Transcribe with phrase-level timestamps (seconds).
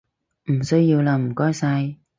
[0.45, 1.97] 唔需要喇唔該晒